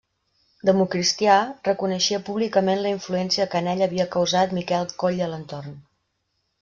[0.69, 1.35] Democristià,
[1.67, 5.77] reconeixia públicament la influència que en ell havia causat Miquel Coll i Alentorn.